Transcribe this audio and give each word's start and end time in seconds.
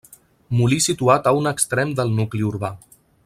Molí 0.59 0.79
situat 0.85 1.29
a 1.31 1.35
un 1.43 1.51
extrem 1.53 1.93
del 2.01 2.17
nucli 2.21 2.45
urbà. 2.53 2.73